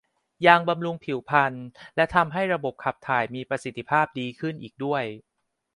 [0.47, 1.53] ยังบำรุงผิวพรรณ
[1.95, 5.03] และทำให้ระบบขับถ่ายมีประสิทธิภาพดีขึ้นอีกด้วย